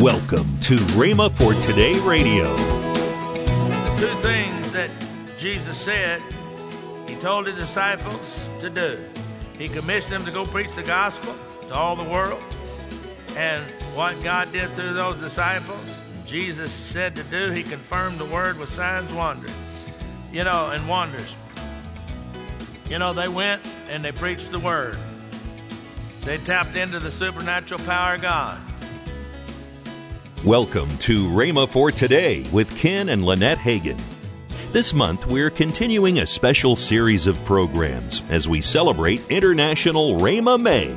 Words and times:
Welcome 0.00 0.58
to 0.60 0.76
Rhema 0.92 1.32
for 1.38 1.54
Today 1.66 1.98
Radio. 2.00 2.54
Two 3.96 4.14
things 4.20 4.70
that 4.72 4.90
Jesus 5.38 5.78
said 5.78 6.20
he 7.08 7.14
told 7.16 7.46
his 7.46 7.56
disciples 7.56 8.38
to 8.60 8.68
do. 8.68 8.98
He 9.56 9.68
commissioned 9.68 10.12
them 10.12 10.24
to 10.26 10.30
go 10.30 10.44
preach 10.44 10.70
the 10.74 10.82
gospel 10.82 11.34
to 11.68 11.74
all 11.74 11.96
the 11.96 12.04
world. 12.04 12.42
And 13.36 13.64
what 13.94 14.22
God 14.22 14.52
did 14.52 14.68
through 14.72 14.92
those 14.92 15.16
disciples, 15.16 15.98
Jesus 16.26 16.70
said 16.70 17.16
to 17.16 17.22
do, 17.24 17.50
he 17.52 17.62
confirmed 17.62 18.18
the 18.18 18.26
word 18.26 18.58
with 18.58 18.68
signs, 18.68 19.14
wonders. 19.14 19.50
You 20.30 20.44
know, 20.44 20.72
and 20.72 20.86
wonders. 20.86 21.34
You 22.90 22.98
know, 22.98 23.14
they 23.14 23.28
went 23.28 23.66
and 23.88 24.04
they 24.04 24.12
preached 24.12 24.50
the 24.50 24.60
word. 24.60 24.98
They 26.20 26.36
tapped 26.36 26.76
into 26.76 26.98
the 26.98 27.10
supernatural 27.10 27.80
power 27.86 28.16
of 28.16 28.20
God. 28.20 28.60
Welcome 30.44 30.96
to 30.98 31.24
Rhema 31.30 31.66
for 31.68 31.90
Today 31.90 32.46
with 32.52 32.76
Ken 32.76 33.08
and 33.08 33.24
Lynette 33.24 33.58
Hagin. 33.58 33.98
This 34.70 34.94
month, 34.94 35.26
we're 35.26 35.50
continuing 35.50 36.18
a 36.18 36.26
special 36.26 36.76
series 36.76 37.26
of 37.26 37.42
programs 37.46 38.22
as 38.28 38.48
we 38.48 38.60
celebrate 38.60 39.28
International 39.28 40.20
Rhema 40.20 40.60
May. 40.60 40.94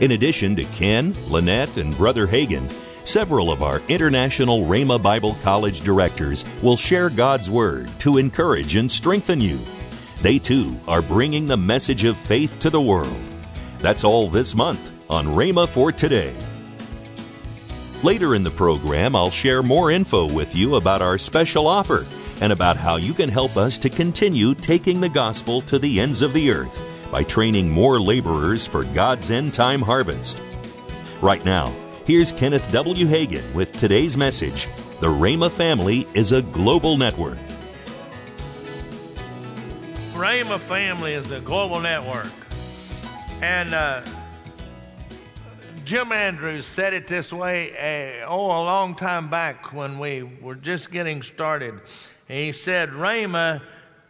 In 0.00 0.12
addition 0.12 0.56
to 0.56 0.64
Ken, 0.64 1.14
Lynette, 1.28 1.76
and 1.76 1.96
Brother 1.96 2.26
Hagin, 2.26 2.68
several 3.04 3.52
of 3.52 3.62
our 3.62 3.80
International 3.88 4.64
Rhema 4.64 5.00
Bible 5.00 5.36
College 5.42 5.82
directors 5.82 6.44
will 6.60 6.76
share 6.76 7.10
God's 7.10 7.48
Word 7.48 7.88
to 8.00 8.16
encourage 8.16 8.74
and 8.74 8.90
strengthen 8.90 9.40
you. 9.40 9.60
They 10.22 10.40
too 10.40 10.74
are 10.88 11.02
bringing 11.02 11.46
the 11.46 11.58
message 11.58 12.02
of 12.04 12.16
faith 12.16 12.58
to 12.60 12.70
the 12.70 12.80
world. 12.80 13.20
That's 13.78 14.02
all 14.02 14.28
this 14.28 14.56
month 14.56 15.08
on 15.08 15.26
Rhema 15.26 15.68
for 15.68 15.92
Today. 15.92 16.34
Later 18.02 18.34
in 18.34 18.42
the 18.42 18.50
program, 18.50 19.14
I'll 19.14 19.30
share 19.30 19.62
more 19.62 19.92
info 19.92 20.26
with 20.26 20.56
you 20.56 20.74
about 20.74 21.02
our 21.02 21.18
special 21.18 21.68
offer 21.68 22.04
and 22.40 22.52
about 22.52 22.76
how 22.76 22.96
you 22.96 23.14
can 23.14 23.28
help 23.28 23.56
us 23.56 23.78
to 23.78 23.88
continue 23.88 24.56
taking 24.56 25.00
the 25.00 25.08
gospel 25.08 25.60
to 25.62 25.78
the 25.78 26.00
ends 26.00 26.20
of 26.20 26.32
the 26.32 26.50
earth 26.50 26.76
by 27.12 27.22
training 27.22 27.70
more 27.70 28.00
laborers 28.00 28.66
for 28.66 28.82
God's 28.82 29.30
end 29.30 29.54
time 29.54 29.80
harvest. 29.80 30.42
Right 31.20 31.44
now, 31.44 31.72
here's 32.04 32.32
Kenneth 32.32 32.72
W. 32.72 33.06
Hagin 33.06 33.54
with 33.54 33.72
today's 33.78 34.16
message 34.16 34.66
The 34.98 35.06
Rhema 35.06 35.48
Family 35.48 36.08
is 36.12 36.32
a 36.32 36.42
Global 36.42 36.96
Network. 36.96 37.38
Rhema 40.12 40.58
Family 40.58 41.12
is 41.12 41.30
a 41.30 41.38
global 41.38 41.78
network. 41.78 42.32
And 43.40 43.72
uh, 43.74 44.02
Jim 45.92 46.10
Andrews 46.10 46.64
said 46.64 46.94
it 46.94 47.06
this 47.06 47.34
way, 47.34 48.22
uh, 48.22 48.26
oh, 48.26 48.46
a 48.46 48.64
long 48.64 48.94
time 48.94 49.28
back 49.28 49.74
when 49.74 49.98
we 49.98 50.22
were 50.22 50.54
just 50.54 50.90
getting 50.90 51.20
started. 51.20 51.82
He 52.26 52.52
said, 52.52 52.88
Rhema 52.88 53.60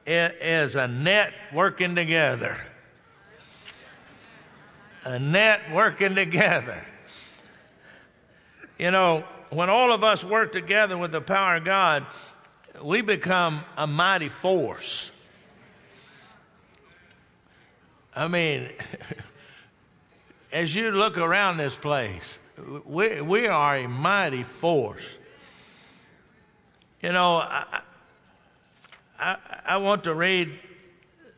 is 0.06 0.76
a 0.76 0.86
net 0.86 1.32
working 1.52 1.96
together. 1.96 2.60
A 5.02 5.18
net 5.18 5.72
working 5.72 6.14
together. 6.14 6.80
You 8.78 8.92
know, 8.92 9.24
when 9.50 9.68
all 9.68 9.90
of 9.90 10.04
us 10.04 10.22
work 10.22 10.52
together 10.52 10.96
with 10.96 11.10
the 11.10 11.20
power 11.20 11.56
of 11.56 11.64
God, 11.64 12.06
we 12.80 13.00
become 13.00 13.64
a 13.76 13.88
mighty 13.88 14.28
force. 14.28 15.10
I 18.14 18.28
mean, 18.28 18.68
as 20.52 20.74
you 20.74 20.90
look 20.90 21.16
around 21.16 21.56
this 21.56 21.76
place, 21.76 22.38
we, 22.84 23.20
we 23.20 23.46
are 23.46 23.76
a 23.76 23.88
mighty 23.88 24.42
force. 24.42 25.08
You 27.00 27.12
know, 27.12 27.36
I, 27.36 27.80
I, 29.18 29.36
I 29.64 29.76
want 29.78 30.04
to 30.04 30.14
read 30.14 30.58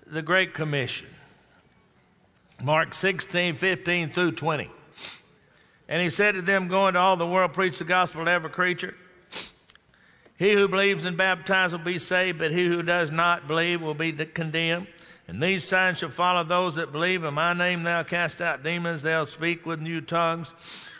the 0.06 0.20
Great 0.20 0.52
Commission 0.52 1.06
Mark 2.62 2.94
16, 2.94 3.56
15 3.56 4.10
through 4.10 4.32
20. 4.32 4.70
And 5.88 6.02
he 6.02 6.08
said 6.08 6.34
to 6.34 6.42
them, 6.42 6.68
Go 6.68 6.88
into 6.88 7.00
all 7.00 7.16
the 7.16 7.26
world, 7.26 7.52
preach 7.52 7.78
the 7.78 7.84
gospel 7.84 8.24
to 8.24 8.30
every 8.30 8.50
creature. 8.50 8.94
He 10.36 10.52
who 10.52 10.66
believes 10.66 11.04
and 11.04 11.16
baptized 11.16 11.72
will 11.72 11.84
be 11.84 11.98
saved, 11.98 12.38
but 12.38 12.52
he 12.52 12.66
who 12.66 12.82
does 12.82 13.10
not 13.10 13.46
believe 13.46 13.80
will 13.80 13.94
be 13.94 14.12
condemned. 14.12 14.88
And 15.26 15.42
these 15.42 15.66
signs 15.66 15.98
shall 15.98 16.10
follow 16.10 16.44
those 16.44 16.74
that 16.74 16.92
believe. 16.92 17.24
In 17.24 17.34
my 17.34 17.54
name 17.54 17.82
they'll 17.82 18.04
cast 18.04 18.40
out 18.40 18.62
demons. 18.62 19.02
They'll 19.02 19.26
speak 19.26 19.64
with 19.64 19.80
new 19.80 20.00
tongues. 20.00 20.52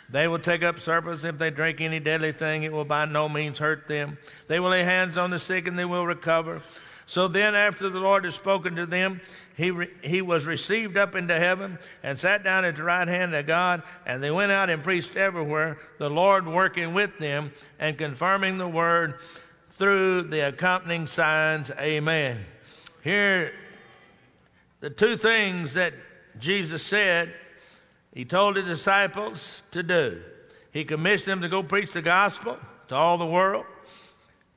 They 0.09 0.27
will 0.27 0.39
take 0.39 0.63
up 0.63 0.79
serpents. 0.79 1.23
If 1.23 1.37
they 1.37 1.49
drink 1.49 1.81
any 1.81 1.99
deadly 1.99 2.31
thing, 2.31 2.63
it 2.63 2.71
will 2.71 2.85
by 2.85 3.05
no 3.05 3.27
means 3.29 3.59
hurt 3.59 3.87
them. 3.87 4.17
They 4.47 4.59
will 4.59 4.69
lay 4.69 4.83
hands 4.83 5.17
on 5.17 5.29
the 5.29 5.39
sick 5.39 5.67
and 5.67 5.77
they 5.77 5.85
will 5.85 6.05
recover. 6.05 6.61
So 7.07 7.27
then, 7.27 7.53
after 7.53 7.87
the 7.89 7.99
Lord 7.99 8.23
had 8.23 8.33
spoken 8.33 8.75
to 8.77 8.87
them, 8.87 9.21
he, 9.55 9.69
re- 9.69 9.93
he 10.01 10.23
was 10.23 10.47
received 10.47 10.97
up 10.97 11.13
into 11.13 11.37
heaven 11.37 11.77
and 12.01 12.17
sat 12.17 12.43
down 12.43 12.65
at 12.65 12.77
the 12.77 12.83
right 12.83 13.07
hand 13.07 13.35
of 13.35 13.45
God. 13.45 13.83
And 14.07 14.23
they 14.23 14.31
went 14.31 14.51
out 14.51 14.71
and 14.71 14.83
preached 14.83 15.15
everywhere, 15.15 15.77
the 15.99 16.09
Lord 16.09 16.47
working 16.47 16.95
with 16.95 17.19
them 17.19 17.51
and 17.77 17.95
confirming 17.95 18.57
the 18.57 18.67
word 18.67 19.19
through 19.69 20.23
the 20.23 20.47
accompanying 20.47 21.05
signs. 21.05 21.69
Amen. 21.71 22.43
Here 23.03 23.53
the 24.85 24.91
two 24.91 25.17
things 25.17 25.73
that 25.73 25.95
Jesus 26.37 26.83
said 26.83 27.33
he 28.13 28.23
told 28.23 28.55
his 28.55 28.67
disciples 28.67 29.63
to 29.71 29.81
do. 29.81 30.21
He 30.71 30.85
commissioned 30.85 31.31
them 31.31 31.41
to 31.41 31.49
go 31.49 31.63
preach 31.63 31.93
the 31.93 32.03
gospel 32.03 32.59
to 32.89 32.95
all 32.95 33.17
the 33.17 33.25
world. 33.25 33.65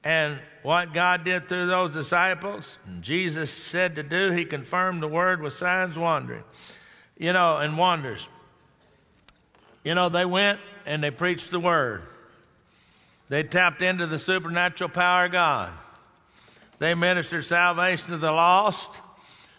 And 0.05 0.39
what 0.63 0.93
God 0.93 1.25
did 1.25 1.49
through 1.49 1.69
those 1.69 1.95
disciples, 1.95 2.77
Jesus 3.01 3.51
said 3.51 3.97
to 3.97 4.03
do, 4.03 4.33
he 4.33 4.45
confirmed 4.45 5.03
the 5.03 5.09
word 5.09 5.41
with 5.41 5.55
signs 5.55 5.99
wandering. 5.99 6.45
You 7.17 7.33
know, 7.33 7.57
and 7.57 7.79
wonders. 7.79 8.29
You 9.83 9.95
know, 9.95 10.11
they 10.11 10.27
went 10.27 10.61
and 10.85 11.03
they 11.03 11.11
preached 11.11 11.51
the 11.51 11.59
word. 11.59 12.03
They 13.31 13.45
tapped 13.45 13.81
into 13.81 14.07
the 14.07 14.19
supernatural 14.19 14.91
power 14.91 15.25
of 15.25 15.33
God. 15.33 15.73
They 16.81 16.93
ministered 16.93 17.47
salvation 17.47 18.11
to 18.11 18.19
the 18.19 18.31
lost. 18.31 19.01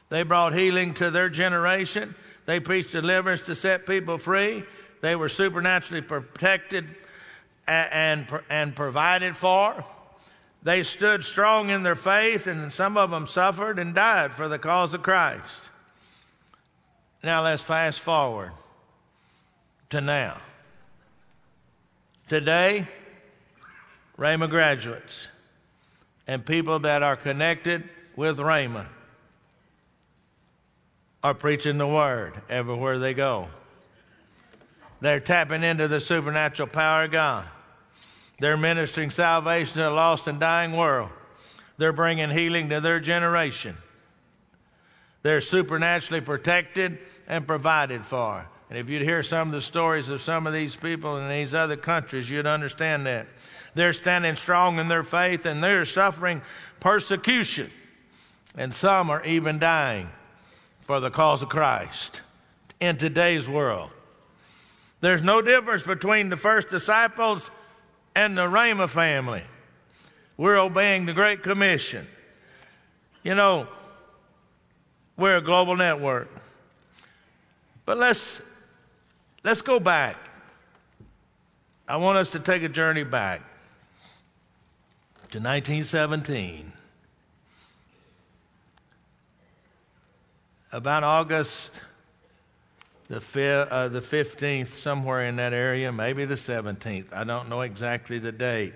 They 0.09 0.23
brought 0.23 0.53
healing 0.53 0.93
to 0.95 1.11
their 1.11 1.29
generation. 1.29 2.15
They 2.45 2.59
preached 2.59 2.91
deliverance 2.91 3.45
to 3.45 3.55
set 3.55 3.85
people 3.85 4.17
free. 4.17 4.63
They 5.01 5.15
were 5.15 5.29
supernaturally 5.29 6.01
protected 6.01 6.95
and, 7.67 8.27
and, 8.29 8.41
and 8.49 8.75
provided 8.75 9.37
for. 9.37 9.85
They 10.63 10.83
stood 10.83 11.23
strong 11.23 11.69
in 11.69 11.83
their 11.83 11.95
faith, 11.95 12.47
and 12.47 12.73
some 12.73 12.97
of 12.97 13.11
them 13.11 13.27
suffered 13.27 13.79
and 13.79 13.95
died 13.95 14.33
for 14.33 14.47
the 14.47 14.59
cause 14.59 14.93
of 14.93 15.03
Christ. 15.03 15.43
Now 17.23 17.43
let's 17.43 17.61
fast 17.61 17.99
forward 17.99 18.51
to 19.89 20.01
now. 20.01 20.41
Today, 22.27 22.87
Rhema 24.17 24.49
graduates 24.49 25.27
and 26.27 26.45
people 26.45 26.79
that 26.79 27.03
are 27.03 27.15
connected 27.15 27.87
with 28.15 28.37
Rhema 28.37 28.87
are 31.23 31.33
preaching 31.33 31.77
the 31.77 31.87
word 31.87 32.33
everywhere 32.49 32.97
they 32.97 33.13
go. 33.13 33.47
They're 35.01 35.19
tapping 35.19 35.63
into 35.63 35.87
the 35.87 36.01
supernatural 36.01 36.69
power 36.69 37.05
of 37.05 37.11
God. 37.11 37.45
They're 38.39 38.57
ministering 38.57 39.11
salvation 39.11 39.75
to 39.75 39.89
a 39.89 39.91
lost 39.91 40.27
and 40.27 40.39
dying 40.39 40.75
world. 40.75 41.09
They're 41.77 41.93
bringing 41.93 42.29
healing 42.29 42.69
to 42.69 42.81
their 42.81 42.99
generation. 42.99 43.77
They're 45.21 45.41
supernaturally 45.41 46.21
protected 46.21 46.99
and 47.27 47.45
provided 47.45 48.05
for. 48.05 48.45
And 48.69 48.77
if 48.77 48.89
you'd 48.89 49.01
hear 49.01 49.23
some 49.23 49.49
of 49.49 49.53
the 49.53 49.61
stories 49.61 50.09
of 50.09 50.21
some 50.21 50.47
of 50.47 50.53
these 50.53 50.75
people 50.75 51.17
in 51.17 51.27
these 51.27 51.53
other 51.53 51.75
countries, 51.75 52.29
you'd 52.29 52.47
understand 52.47 53.05
that. 53.05 53.27
They're 53.75 53.93
standing 53.93 54.35
strong 54.35 54.79
in 54.79 54.87
their 54.87 55.03
faith 55.03 55.45
and 55.45 55.63
they're 55.63 55.85
suffering 55.85 56.41
persecution. 56.79 57.69
And 58.57 58.73
some 58.73 59.09
are 59.09 59.23
even 59.25 59.59
dying 59.59 60.09
for 60.89 60.99
the 60.99 61.11
cause 61.11 61.43
of 61.43 61.49
Christ 61.49 62.21
in 62.79 62.97
today's 62.97 63.47
world. 63.47 63.91
There's 65.01 65.21
no 65.21 65.39
difference 65.39 65.83
between 65.83 66.29
the 66.29 66.35
first 66.35 66.69
disciples 66.69 67.51
and 68.15 68.35
the 68.35 68.47
Rhema 68.47 68.89
family. 68.89 69.43
We're 70.35 70.57
obeying 70.57 71.05
the 71.05 71.13
Great 71.13 71.43
Commission. 71.43 72.07
You 73.21 73.35
know, 73.35 73.67
we're 75.15 75.37
a 75.37 75.43
global 75.43 75.77
network. 75.77 76.27
But 77.85 77.99
let's 77.99 78.41
let's 79.43 79.61
go 79.61 79.79
back. 79.79 80.17
I 81.87 81.97
want 81.97 82.17
us 82.17 82.31
to 82.31 82.39
take 82.39 82.63
a 82.63 82.69
journey 82.69 83.03
back 83.03 83.41
to 85.29 85.37
1917. 85.37 86.73
About 90.71 91.03
August 91.03 91.79
the, 93.07 93.67
uh, 93.71 93.87
the 93.87 94.01
15th, 94.01 94.67
somewhere 94.67 95.25
in 95.25 95.37
that 95.37 95.51
area, 95.51 95.91
maybe 95.91 96.25
the 96.25 96.35
17th. 96.35 97.11
I 97.11 97.23
don't 97.23 97.49
know 97.49 97.61
exactly 97.61 98.19
the 98.19 98.31
date. 98.31 98.73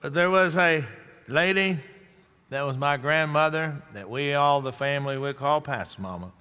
But 0.00 0.14
there 0.14 0.30
was 0.30 0.56
a 0.56 0.84
lady 1.26 1.78
that 2.50 2.62
was 2.62 2.76
my 2.76 2.96
grandmother 2.96 3.82
that 3.92 4.08
we 4.08 4.32
all, 4.34 4.60
the 4.60 4.72
family, 4.72 5.18
would 5.18 5.36
call 5.36 5.60
Pat's 5.60 5.98
Mama. 5.98 6.32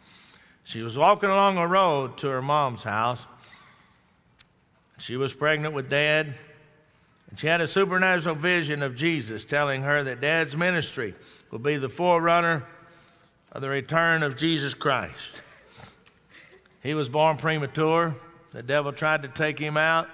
She 0.64 0.82
was 0.82 0.96
walking 0.96 1.30
along 1.30 1.58
a 1.58 1.68
road 1.68 2.18
to 2.20 2.28
her 2.30 2.42
mom's 2.42 2.84
house. 2.84 3.26
She 5.00 5.18
was 5.18 5.34
pregnant 5.34 5.74
with 5.74 5.90
Dad. 5.90 6.36
And 7.30 7.40
she 7.40 7.48
had 7.48 7.62
a 7.62 7.68
supernatural 7.68 8.36
vision 8.36 8.82
of 8.82 8.96
Jesus 8.96 9.46
telling 9.46 9.84
her 9.84 10.04
that 10.04 10.22
Dad's 10.22 10.58
ministry 10.58 11.14
will 11.52 11.60
be 11.60 11.78
the 11.78 11.90
forerunner 11.90 12.66
of 13.52 13.62
the 13.62 13.70
return 13.70 14.24
of 14.24 14.36
Jesus 14.36 14.74
Christ. 14.74 15.42
He 16.82 16.94
was 16.94 17.10
born 17.10 17.38
premature. 17.38 18.16
The 18.54 18.64
devil 18.64 18.92
tried 18.92 19.24
to 19.24 19.28
take 19.28 19.60
him 19.60 19.78
out 19.78 20.08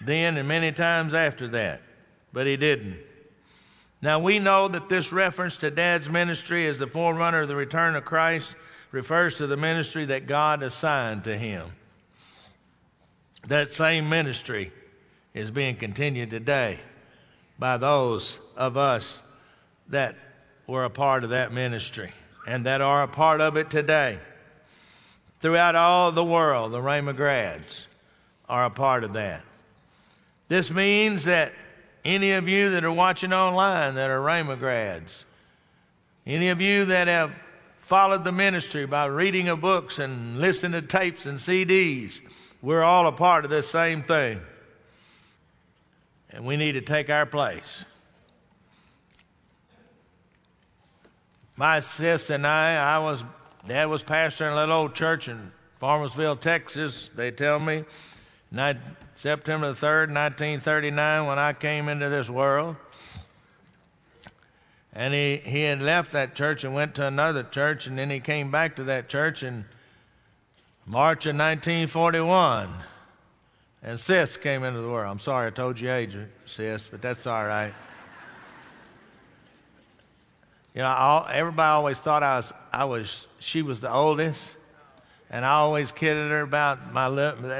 then 0.00 0.36
and 0.36 0.48
many 0.48 0.72
times 0.72 1.14
after 1.14 1.48
that, 1.48 1.80
but 2.32 2.46
he 2.46 2.56
didn't. 2.56 2.98
Now 4.02 4.18
we 4.18 4.38
know 4.38 4.68
that 4.68 4.88
this 4.88 5.12
reference 5.12 5.56
to 5.58 5.70
Dad's 5.70 6.10
ministry 6.10 6.66
as 6.66 6.78
the 6.78 6.86
forerunner 6.86 7.42
of 7.42 7.48
the 7.48 7.56
return 7.56 7.96
of 7.96 8.04
Christ 8.04 8.54
refers 8.90 9.36
to 9.36 9.46
the 9.46 9.56
ministry 9.56 10.04
that 10.06 10.26
God 10.26 10.62
assigned 10.62 11.24
to 11.24 11.38
him. 11.38 11.70
That 13.46 13.72
same 13.72 14.08
ministry 14.08 14.72
is 15.34 15.50
being 15.50 15.74
continued 15.74 16.30
today 16.30 16.78
by 17.58 17.76
those 17.76 18.38
of 18.56 18.76
us 18.76 19.20
that 19.88 20.14
were 20.66 20.84
a 20.84 20.90
part 20.90 21.24
of 21.24 21.30
that 21.30 21.52
ministry 21.52 22.12
and 22.46 22.64
that 22.64 22.80
are 22.80 23.02
a 23.02 23.08
part 23.08 23.40
of 23.40 23.56
it 23.56 23.68
today. 23.68 24.18
Throughout 25.40 25.74
all 25.74 26.12
the 26.12 26.24
world, 26.24 26.72
the 26.72 26.78
Rhema 26.78 27.14
grads 27.14 27.88
are 28.48 28.64
a 28.64 28.70
part 28.70 29.02
of 29.02 29.12
that. 29.14 29.44
This 30.48 30.70
means 30.70 31.24
that 31.24 31.52
any 32.04 32.32
of 32.32 32.48
you 32.48 32.70
that 32.70 32.84
are 32.84 32.92
watching 32.92 33.32
online 33.32 33.94
that 33.96 34.10
are 34.10 34.20
Rhema 34.20 34.58
grads, 34.58 35.24
any 36.26 36.48
of 36.48 36.60
you 36.60 36.84
that 36.86 37.08
have 37.08 37.32
followed 37.76 38.24
the 38.24 38.32
ministry 38.32 38.86
by 38.86 39.06
reading 39.06 39.48
of 39.48 39.60
books 39.60 39.98
and 39.98 40.40
listening 40.40 40.80
to 40.80 40.86
tapes 40.86 41.26
and 41.26 41.38
CDs, 41.38 42.20
we're 42.62 42.82
all 42.82 43.06
a 43.06 43.12
part 43.12 43.44
of 43.44 43.50
this 43.50 43.68
same 43.68 44.02
thing. 44.02 44.40
And 46.34 46.44
we 46.44 46.56
need 46.56 46.72
to 46.72 46.80
take 46.80 47.08
our 47.10 47.26
place. 47.26 47.84
My 51.56 51.78
sis 51.78 52.28
and 52.28 52.44
I, 52.44 52.74
I 52.74 52.98
was, 52.98 53.22
Dad 53.68 53.84
was 53.84 54.02
pastoring 54.02 54.52
a 54.52 54.56
little 54.56 54.74
old 54.74 54.94
church 54.96 55.28
in 55.28 55.52
Farmersville, 55.80 56.40
Texas, 56.40 57.08
they 57.14 57.30
tell 57.30 57.60
me. 57.60 57.84
Night, 58.50 58.78
September 59.14 59.72
the 59.72 59.74
3rd, 59.74 60.10
1939, 60.12 61.26
when 61.26 61.38
I 61.38 61.52
came 61.52 61.88
into 61.88 62.08
this 62.08 62.28
world. 62.28 62.74
And 64.92 65.14
he, 65.14 65.36
he 65.36 65.62
had 65.62 65.80
left 65.80 66.10
that 66.12 66.34
church 66.34 66.64
and 66.64 66.74
went 66.74 66.96
to 66.96 67.06
another 67.06 67.44
church, 67.44 67.86
and 67.86 67.96
then 67.96 68.10
he 68.10 68.18
came 68.18 68.50
back 68.50 68.74
to 68.76 68.84
that 68.84 69.08
church 69.08 69.44
in 69.44 69.66
March 70.84 71.26
of 71.26 71.36
1941. 71.36 72.70
And 73.86 74.00
sis 74.00 74.38
came 74.38 74.64
into 74.64 74.80
the 74.80 74.88
world. 74.88 75.10
I'm 75.10 75.18
sorry 75.18 75.48
I 75.48 75.50
told 75.50 75.78
you 75.78 75.92
age, 75.92 76.16
sis, 76.46 76.88
but 76.90 77.02
that's 77.02 77.26
all 77.26 77.44
right. 77.44 77.74
You 80.72 80.80
know, 80.80 80.88
all, 80.88 81.26
everybody 81.30 81.68
always 81.68 81.98
thought 81.98 82.22
I 82.22 82.36
was, 82.38 82.54
I 82.72 82.86
was, 82.86 83.26
she 83.38 83.60
was 83.60 83.80
the 83.80 83.92
oldest. 83.92 84.56
And 85.28 85.44
I 85.44 85.56
always 85.56 85.92
kidded 85.92 86.30
her 86.30 86.40
about 86.40 86.94
my, 86.94 87.10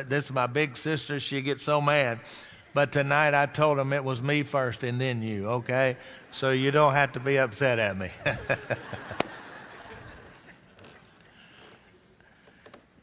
this 0.09 0.25
is 0.25 0.33
my 0.33 0.47
big 0.47 0.79
sister. 0.79 1.21
She 1.21 1.43
gets 1.43 1.63
so 1.63 1.83
mad. 1.83 2.21
But 2.73 2.91
tonight 2.91 3.35
I 3.35 3.45
told 3.45 3.77
them 3.79 3.93
it 3.93 4.03
was 4.03 4.23
me 4.23 4.43
first 4.45 4.83
and 4.83 4.99
then 4.99 5.23
you, 5.23 5.49
okay? 5.49 5.99
So 6.31 6.53
you 6.53 6.71
don't 6.71 6.95
have 6.95 7.13
to 7.13 7.21
be 7.21 7.39
upset 7.39 7.79
at 7.79 7.99
me. 7.99 8.11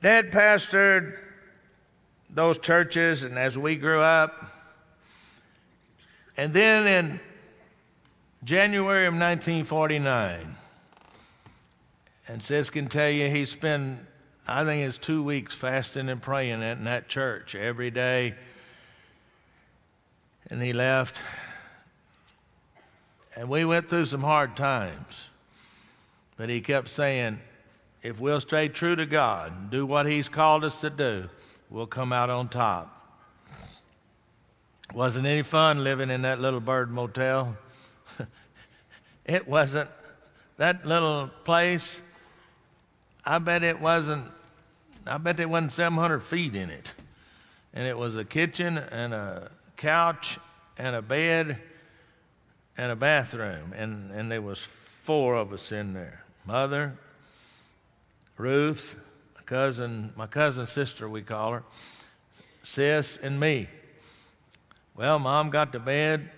Dad 0.02 0.32
pastored 0.32 1.20
those 2.34 2.58
churches, 2.58 3.24
and 3.24 3.38
as 3.38 3.58
we 3.58 3.76
grew 3.76 4.00
up, 4.00 4.52
and 6.38 6.54
then 6.54 6.88
in 6.88 7.20
January 8.44 9.06
of 9.06 9.14
1949, 9.14 10.56
and 12.28 12.42
Sis 12.44 12.70
can 12.70 12.88
tell 12.88 13.10
you 13.10 13.30
he 13.30 13.46
spent, 13.46 14.00
I 14.48 14.64
think 14.64 14.88
it's 14.88 14.98
two 14.98 15.22
weeks 15.22 15.54
fasting 15.54 16.10
and 16.10 16.22
praying 16.22 16.62
in 16.62 16.86
that 16.86 17.10
church 17.10 17.56
every 17.56 17.92
day. 17.92 18.36
And 20.50 20.62
he 20.62 20.74
left. 20.74 21.22
And 23.36 23.50
we 23.50 23.66
went 23.66 23.90
through 23.90 24.06
some 24.06 24.22
hard 24.22 24.56
times. 24.56 25.26
But 26.38 26.50
he 26.50 26.62
kept 26.62 26.88
saying, 26.88 27.40
if 28.04 28.20
we'll 28.20 28.42
stay 28.42 28.68
true 28.68 28.96
to 28.96 29.06
God 29.06 29.70
do 29.70 29.86
what 29.86 30.06
He's 30.06 30.30
called 30.30 30.64
us 30.64 30.82
to 30.82 30.90
do, 30.90 31.30
we'll 31.72 31.88
come 31.88 32.12
out 32.14 32.30
on 32.30 32.50
top. 32.50 32.98
Wasn't 34.94 35.26
any 35.26 35.42
fun 35.42 35.84
living 35.84 36.10
in 36.10 36.24
that 36.24 36.40
little 36.40 36.60
bird 36.60 36.92
motel. 36.92 37.56
it 39.26 39.48
wasn't. 39.48 39.90
That 40.58 40.86
little 40.86 41.32
place, 41.46 42.02
I 43.26 43.40
bet 43.40 43.64
it 43.64 43.80
wasn't, 43.80 44.26
I 45.08 45.18
bet 45.18 45.38
there 45.38 45.48
wasn't 45.48 45.72
700 45.72 46.20
feet 46.20 46.56
in 46.56 46.70
it. 46.70 46.94
And 47.74 47.88
it 47.88 47.98
was 47.98 48.18
a 48.18 48.26
kitchen 48.26 48.78
and 48.78 49.14
a 49.14 49.50
couch 49.78 50.38
and 50.78 50.94
a 50.94 51.02
bed 51.02 51.58
and 52.78 52.92
a 52.92 52.98
bathroom. 52.98 53.74
And, 53.74 54.12
and 54.12 54.30
there 54.30 54.42
was 54.42 54.60
four 54.60 55.36
of 55.36 55.54
us 55.54 55.72
in 55.72 55.94
there. 55.94 56.26
Mother, 56.46 56.98
Ruth, 58.38 58.96
cousin, 59.52 60.14
my 60.16 60.28
cousin 60.28 60.66
sister, 60.66 61.10
we 61.10 61.22
call 61.22 61.52
her, 61.52 61.64
sis, 62.64 63.18
and 63.18 63.38
me. 63.38 63.68
Well, 64.96 65.20
mom 65.20 65.50
got 65.50 65.74
the 65.74 65.80
bed, 65.80 66.30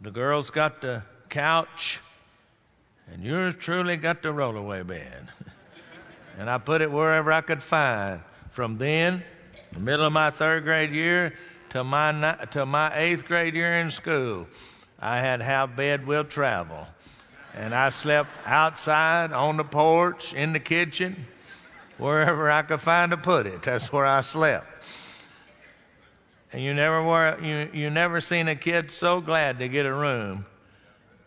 the 0.00 0.10
girls 0.10 0.50
got 0.50 0.80
the 0.80 1.04
couch, 1.28 2.00
and 3.06 3.22
yours 3.22 3.54
truly 3.54 3.96
got 3.96 4.22
the 4.24 4.30
rollaway 4.30 4.84
bed. 4.84 5.28
and 6.36 6.50
I 6.50 6.58
put 6.58 6.82
it 6.82 6.90
wherever 6.90 7.30
I 7.30 7.42
could 7.42 7.62
find. 7.62 8.22
From 8.50 8.76
then, 8.76 9.22
the 9.70 9.78
middle 9.78 10.04
of 10.04 10.12
my 10.12 10.30
third 10.30 10.64
grade 10.64 10.90
year, 10.90 11.34
to 11.68 11.84
my, 11.84 12.44
to 12.50 12.66
my 12.66 12.92
eighth 12.98 13.24
grade 13.24 13.54
year 13.54 13.78
in 13.78 13.92
school, 13.92 14.48
I 14.98 15.20
had 15.20 15.42
how 15.42 15.68
bed 15.68 16.08
will 16.08 16.24
travel. 16.24 16.88
And 17.54 17.72
I 17.72 17.90
slept 17.90 18.30
outside, 18.44 19.30
on 19.30 19.58
the 19.58 19.64
porch, 19.64 20.34
in 20.34 20.52
the 20.52 20.60
kitchen, 20.60 21.28
wherever 22.02 22.50
I 22.50 22.62
could 22.62 22.80
find 22.80 23.10
to 23.12 23.16
put 23.16 23.46
it. 23.46 23.62
That's 23.62 23.92
where 23.92 24.04
I 24.04 24.22
slept. 24.22 24.66
And 26.52 26.62
you 26.62 26.74
never 26.74 27.02
were 27.02 27.38
you 27.40 27.70
you 27.72 27.88
never 27.88 28.20
seen 28.20 28.48
a 28.48 28.56
kid 28.56 28.90
so 28.90 29.20
glad 29.20 29.58
to 29.60 29.68
get 29.68 29.86
a 29.86 29.94
room 29.94 30.44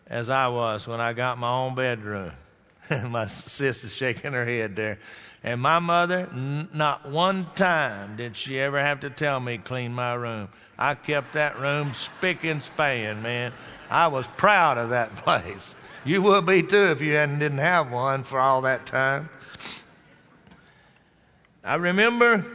as 0.06 0.30
I 0.30 0.48
was 0.48 0.86
when 0.86 1.00
I 1.00 1.14
got 1.14 1.38
my 1.38 1.50
own 1.50 1.74
bedroom. 1.74 2.32
My 3.08 3.26
sister 3.26 3.88
shaking 3.88 4.32
her 4.32 4.44
head 4.44 4.76
there. 4.76 5.00
And 5.42 5.60
my 5.60 5.80
mother, 5.80 6.28
n- 6.32 6.68
not 6.72 7.08
one 7.08 7.48
time 7.56 8.16
did 8.16 8.36
she 8.36 8.60
ever 8.60 8.78
have 8.78 9.00
to 9.00 9.10
tell 9.10 9.40
me 9.40 9.58
clean 9.58 9.92
my 9.92 10.14
room. 10.14 10.48
I 10.78 10.94
kept 10.94 11.32
that 11.32 11.58
room 11.58 11.94
spick 11.94 12.44
and 12.44 12.62
span, 12.62 13.22
man. 13.22 13.52
I 13.90 14.06
was 14.06 14.28
proud 14.28 14.78
of 14.78 14.90
that 14.90 15.16
place. 15.24 15.74
You 16.04 16.22
would 16.22 16.46
be 16.46 16.62
too 16.62 16.90
if 16.90 17.02
you 17.02 17.14
hadn't 17.14 17.40
didn't 17.40 17.58
have 17.58 17.90
one 17.90 18.22
for 18.22 18.38
all 18.38 18.60
that 18.62 18.86
time. 18.86 19.28
I 21.66 21.74
remember 21.74 22.46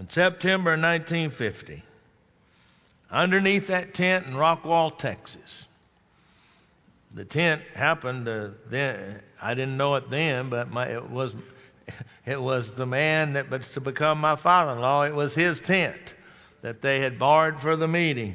in 0.00 0.08
September 0.08 0.72
1950, 0.72 1.84
underneath 3.08 3.68
that 3.68 3.94
tent 3.94 4.26
in 4.26 4.32
Rockwall, 4.32 4.98
Texas, 4.98 5.68
the 7.14 7.24
tent 7.24 7.62
happened 7.74 8.26
to 8.26 8.54
then. 8.68 9.22
I 9.40 9.54
didn't 9.54 9.76
know 9.76 9.94
it 9.94 10.10
then, 10.10 10.50
but 10.50 10.72
my, 10.72 10.88
it 10.88 11.08
was 11.08 11.36
it 12.26 12.42
was 12.42 12.72
the 12.72 12.84
man 12.84 13.34
that 13.34 13.48
was 13.48 13.70
to 13.70 13.80
become 13.80 14.20
my 14.20 14.34
father-in-law. 14.34 15.04
It 15.04 15.14
was 15.14 15.36
his 15.36 15.60
tent 15.60 16.14
that 16.62 16.80
they 16.80 16.98
had 16.98 17.16
borrowed 17.16 17.60
for 17.60 17.76
the 17.76 17.86
meeting, 17.86 18.34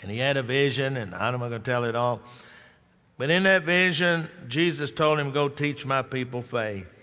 and 0.00 0.10
he 0.10 0.16
had 0.16 0.38
a 0.38 0.42
vision, 0.42 0.96
and 0.96 1.14
I'm 1.14 1.38
not 1.38 1.50
going 1.50 1.52
to 1.52 1.58
tell 1.58 1.84
it 1.84 1.94
all. 1.94 2.22
But 3.18 3.28
in 3.28 3.42
that 3.42 3.64
vision, 3.64 4.30
Jesus 4.48 4.90
told 4.90 5.18
him, 5.18 5.30
"Go 5.30 5.50
teach 5.50 5.84
my 5.84 6.00
people 6.00 6.40
faith." 6.40 6.93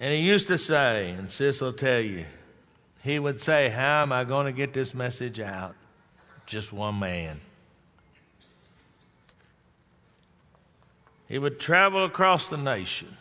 And 0.00 0.12
he 0.14 0.20
used 0.20 0.46
to 0.46 0.56
say, 0.56 1.10
and 1.10 1.30
Sis 1.30 1.60
will 1.60 1.74
tell 1.74 2.00
you, 2.00 2.24
he 3.02 3.18
would 3.18 3.42
say, 3.42 3.68
How 3.68 4.00
am 4.02 4.12
I 4.12 4.24
going 4.24 4.46
to 4.46 4.52
get 4.52 4.72
this 4.72 4.94
message 4.94 5.38
out? 5.38 5.74
Just 6.46 6.72
one 6.72 6.98
man. 6.98 7.42
He 11.28 11.38
would 11.38 11.60
travel 11.60 12.02
across 12.04 12.48
the 12.48 12.56
nation 12.56 13.18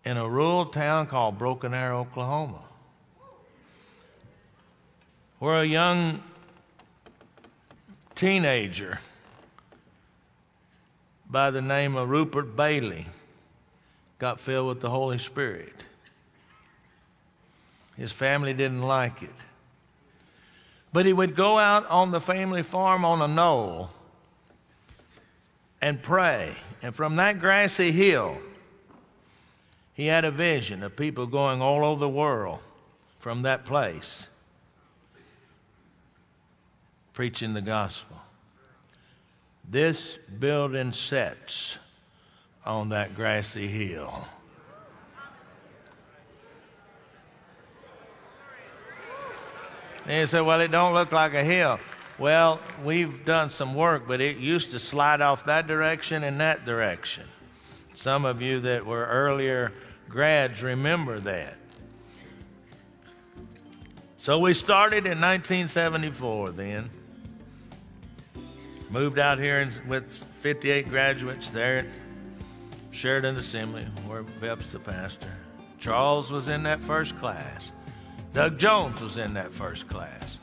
in 0.04 0.16
a 0.16 0.28
rural 0.28 0.66
town 0.66 1.06
called 1.06 1.38
Broken 1.38 1.72
Arrow, 1.72 2.00
Oklahoma, 2.00 2.62
where 5.38 5.60
a 5.60 5.64
young 5.64 6.22
teenager 8.14 9.00
by 11.28 11.50
the 11.50 11.62
name 11.62 11.96
of 11.96 12.08
Rupert 12.08 12.54
Bailey 12.54 13.06
got 14.18 14.40
filled 14.40 14.68
with 14.68 14.80
the 14.80 14.90
Holy 14.90 15.18
Spirit. 15.18 15.74
His 17.96 18.12
family 18.12 18.52
didn't 18.52 18.82
like 18.82 19.22
it. 19.22 19.34
But 20.92 21.06
he 21.06 21.12
would 21.12 21.34
go 21.34 21.58
out 21.58 21.86
on 21.88 22.10
the 22.10 22.20
family 22.20 22.62
farm 22.62 23.04
on 23.04 23.20
a 23.20 23.28
knoll 23.28 23.90
and 25.84 26.00
pray. 26.02 26.50
And 26.80 26.94
from 26.94 27.16
that 27.16 27.38
grassy 27.38 27.92
hill, 27.92 28.38
he 29.92 30.06
had 30.06 30.24
a 30.24 30.30
vision 30.30 30.82
of 30.82 30.96
people 30.96 31.26
going 31.26 31.60
all 31.60 31.84
over 31.84 32.00
the 32.00 32.08
world 32.08 32.60
from 33.18 33.42
that 33.42 33.66
place 33.66 34.26
preaching 37.12 37.52
the 37.52 37.60
gospel. 37.60 38.16
This 39.68 40.16
building 40.38 40.94
sets 40.94 41.76
on 42.64 42.88
that 42.88 43.14
grassy 43.14 43.66
hill. 43.66 44.26
And 50.06 50.20
you 50.20 50.26
say, 50.26 50.40
well, 50.40 50.62
it 50.62 50.70
don't 50.70 50.94
look 50.94 51.12
like 51.12 51.34
a 51.34 51.44
hill. 51.44 51.78
Well, 52.18 52.60
we've 52.84 53.24
done 53.24 53.50
some 53.50 53.74
work, 53.74 54.06
but 54.06 54.20
it 54.20 54.36
used 54.36 54.70
to 54.70 54.78
slide 54.78 55.20
off 55.20 55.44
that 55.46 55.66
direction 55.66 56.22
and 56.22 56.40
that 56.40 56.64
direction. 56.64 57.24
Some 57.94 58.24
of 58.24 58.40
you 58.40 58.60
that 58.60 58.86
were 58.86 59.04
earlier 59.06 59.72
grads 60.08 60.62
remember 60.62 61.18
that. 61.20 61.56
So 64.16 64.38
we 64.38 64.54
started 64.54 65.06
in 65.06 65.20
1974 65.20 66.50
then. 66.50 66.90
Moved 68.90 69.18
out 69.18 69.38
here 69.38 69.68
with 69.88 70.12
58 70.12 70.88
graduates 70.88 71.50
there 71.50 71.78
at 71.78 71.86
Sheridan 72.92 73.36
Assembly, 73.36 73.84
where 74.06 74.22
Bep's 74.22 74.68
the 74.68 74.78
pastor. 74.78 75.36
Charles 75.80 76.30
was 76.30 76.48
in 76.48 76.62
that 76.62 76.80
first 76.80 77.18
class. 77.18 77.72
Doug 78.32 78.58
Jones 78.58 79.00
was 79.00 79.18
in 79.18 79.34
that 79.34 79.52
first 79.52 79.88
class. 79.88 80.33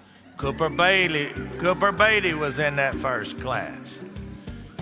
Cooper 0.41 0.69
Bailey, 0.69 1.27
Cooper 1.59 1.91
Beatty 1.91 2.33
was 2.33 2.57
in 2.57 2.75
that 2.77 2.95
first 2.95 3.39
class. 3.39 3.99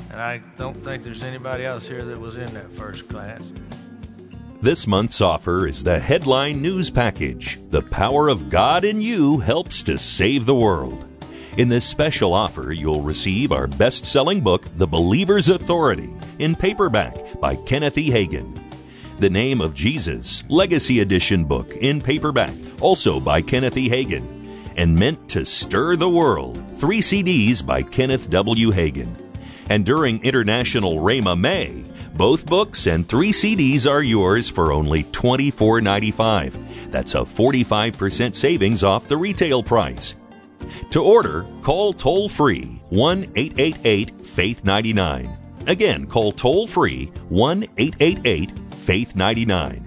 And 0.09 0.21
I 0.21 0.37
don't 0.57 0.73
think 0.85 1.03
there's 1.03 1.21
anybody 1.21 1.65
else 1.65 1.85
here 1.85 2.01
that 2.01 2.17
was 2.17 2.37
in 2.37 2.45
that 2.53 2.69
first 2.69 3.09
class. 3.09 3.41
This 4.61 4.87
month's 4.87 5.19
offer 5.19 5.67
is 5.67 5.83
the 5.83 5.99
headline 5.99 6.61
news 6.61 6.89
package 6.89 7.59
The 7.71 7.81
Power 7.81 8.29
of 8.29 8.49
God 8.49 8.85
in 8.85 9.01
You 9.01 9.39
Helps 9.39 9.83
to 9.83 9.97
Save 9.97 10.45
the 10.45 10.55
World. 10.55 11.05
In 11.57 11.67
this 11.67 11.83
special 11.83 12.33
offer, 12.33 12.71
you'll 12.71 13.01
receive 13.01 13.51
our 13.51 13.67
best 13.67 14.05
selling 14.05 14.39
book, 14.39 14.63
The 14.77 14.87
Believer's 14.87 15.49
Authority, 15.49 16.09
in 16.39 16.55
paperback 16.55 17.37
by 17.41 17.57
Kenneth 17.57 17.97
E. 17.97 18.09
Hagin. 18.09 18.57
The 19.17 19.29
Name 19.29 19.59
of 19.59 19.75
Jesus, 19.75 20.45
Legacy 20.47 21.01
Edition 21.01 21.43
book 21.43 21.75
in 21.75 21.99
paperback, 21.99 22.53
also 22.79 23.19
by 23.19 23.41
Kenneth 23.41 23.75
E. 23.75 23.89
Hagin. 23.89 24.38
And 24.79 24.95
Meant 24.95 25.27
to 25.31 25.43
Stir 25.43 25.97
the 25.97 26.07
World, 26.07 26.57
three 26.77 27.01
CDs 27.01 27.63
by 27.63 27.81
Kenneth 27.81 28.29
W. 28.29 28.71
Hagin. 28.71 29.13
And 29.69 29.85
during 29.85 30.23
International 30.23 30.99
Rhema 30.99 31.37
May, 31.37 31.83
both 32.15 32.45
books 32.45 32.87
and 32.87 33.05
three 33.05 33.31
CDs 33.31 33.85
are 33.85 34.01
yours 34.01 34.49
for 34.49 34.71
only 34.71 35.03
$24.95. 35.03 36.91
That's 36.91 37.13
a 37.15 37.17
45% 37.17 38.33
savings 38.33 38.81
off 38.81 39.09
the 39.09 39.17
retail 39.17 39.61
price. 39.61 40.15
To 40.91 41.03
order, 41.03 41.45
call 41.61 41.91
toll 41.91 42.29
free 42.29 42.79
1 42.89 43.33
888 43.35 44.25
Faith 44.25 44.63
99. 44.63 45.37
Again, 45.67 46.07
call 46.07 46.31
toll 46.31 46.67
free 46.67 47.11
1 47.27 47.65
888 47.77 48.53
Faith 48.75 49.13
99. 49.17 49.85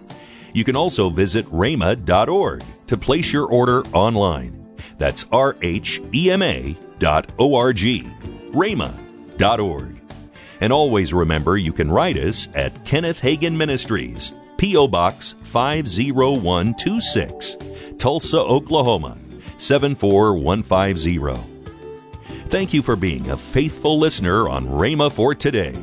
You 0.52 0.64
can 0.64 0.76
also 0.76 1.08
visit 1.08 1.46
rhema.org 1.46 2.62
to 2.88 2.96
place 2.98 3.32
your 3.32 3.46
order 3.46 3.80
online. 3.94 4.61
That's 5.02 5.26
R 5.32 5.56
H 5.62 6.00
E 6.14 6.30
M 6.30 6.42
A 6.42 6.76
dot 7.00 7.32
O 7.36 7.56
R 7.56 7.72
G. 7.72 8.04
rhema.org. 8.52 10.00
And 10.60 10.72
always 10.72 11.12
remember 11.12 11.56
you 11.56 11.72
can 11.72 11.90
write 11.90 12.16
us 12.16 12.46
at 12.54 12.84
Kenneth 12.84 13.20
Hagin 13.20 13.56
Ministries, 13.56 14.30
P.O. 14.58 14.86
Box 14.86 15.34
50126, 15.42 17.56
Tulsa, 17.98 18.38
Oklahoma 18.38 19.18
74150. 19.56 21.50
Thank 22.46 22.72
you 22.72 22.80
for 22.80 22.94
being 22.94 23.30
a 23.30 23.36
faithful 23.36 23.98
listener 23.98 24.48
on 24.48 24.68
Rhema 24.68 25.10
for 25.10 25.34
today. 25.34 25.74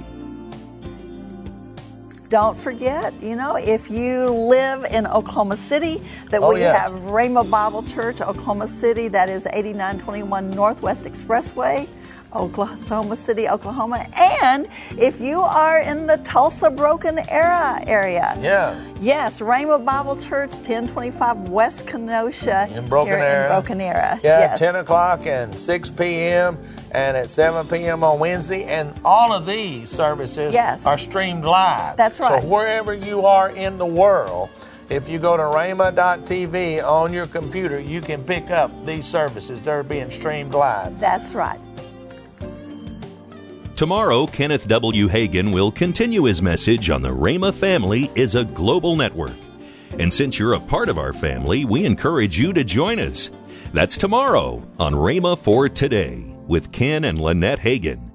Don't 2.30 2.56
forget, 2.56 3.14
you 3.24 3.36
know, 3.36 3.56
if 3.56 3.90
you 3.90 4.26
live 4.28 4.86
in 4.86 5.08
Oklahoma 5.08 5.58
City, 5.58 6.00
that 6.30 6.44
Oh, 6.44 6.54
we 6.54 6.62
yeah. 6.62 6.78
have 6.78 6.92
Rhema 7.04 7.50
Bible 7.50 7.82
Church, 7.84 8.22
Oklahoma 8.22 8.68
City, 8.68 9.08
that 9.08 9.30
is 9.30 9.48
8921 9.48 10.52
Northwest 10.52 11.08
Expressway. 11.08 11.88
Oklahoma 12.34 13.16
City, 13.16 13.48
Oklahoma. 13.50 14.06
And 14.16 14.68
if 14.98 15.20
you 15.20 15.42
are 15.42 15.80
in 15.80 16.08
the 16.08 16.18
Tulsa 16.18 16.70
Broken 16.70 17.20
Arrow 17.30 17.84
area, 17.88 18.38
Yeah. 18.40 18.80
yes, 19.02 19.40
Rhema 19.40 19.84
Bible 19.84 20.16
Church, 20.16 20.52
1025 20.52 21.50
West 21.50 21.88
Kenosha, 21.88 22.68
In 22.74 22.88
Broken 22.88 23.14
Arrow. 23.14 23.44
in 23.46 23.50
Broken 23.62 23.82
Arrow. 23.82 24.20
Yeah, 24.22 24.40
yes. 24.40 24.60
10 24.60 24.76
o'clock 24.76 25.26
and 25.26 25.58
6 25.58 25.90
p.m. 25.92 26.58
and 26.92 27.18
at 27.18 27.30
7 27.30 27.68
p.m. 27.68 28.04
on 28.04 28.20
Wednesday. 28.20 28.64
And 28.64 28.94
all 29.04 29.34
of 29.34 29.46
these 29.46 29.90
services 29.90 30.54
Yes. 30.54 30.86
are 30.86 30.98
streamed 30.98 31.46
live. 31.46 31.98
That's 31.98 32.20
right. 32.20 32.42
So 32.42 32.48
wherever 32.48 32.94
you 32.94 33.26
are 33.26 33.50
in 33.50 33.78
the 33.78 33.86
world, 33.86 34.50
if 34.90 35.08
you 35.08 35.20
go 35.20 35.38
to 35.38 35.44
rhema.tv 35.44 36.84
on 36.84 37.14
your 37.14 37.28
computer, 37.28 37.80
you 37.80 38.02
can 38.02 38.24
pick 38.24 38.50
up 38.50 38.72
these 38.86 39.06
services. 39.06 39.62
They're 39.62 39.84
being 39.84 40.10
streamed 40.10 40.54
live. 40.56 41.00
That's 41.00 41.36
right. 41.36 41.60
Tomorrow, 43.80 44.28
Kenneth 44.28 44.68
W. 44.68 45.08
Hagin 45.08 45.54
will 45.54 45.72
continue 45.72 46.26
his 46.26 46.42
message 46.42 46.90
on 46.90 47.02
the 47.02 47.08
Rhema 47.08 47.54
family 47.54 48.12
is 48.14 48.36
a 48.36 48.44
global 48.44 48.98
network. 48.98 49.38
And 49.98 50.14
since 50.14 50.38
you're 50.38 50.56
a 50.56 50.60
part 50.60 50.90
of 50.90 50.98
our 50.98 51.14
family, 51.14 51.64
we 51.64 51.86
encourage 51.86 52.38
you 52.38 52.52
to 52.52 52.66
join 52.66 53.00
us. 53.00 53.30
That's 53.72 53.96
tomorrow 53.96 54.62
on 54.80 54.94
Rhema 54.94 55.40
for 55.40 55.70
Today 55.70 56.26
with 56.46 56.74
Ken 56.74 57.06
and 57.06 57.22
Lynette 57.22 57.60
Hagin. 57.60 58.09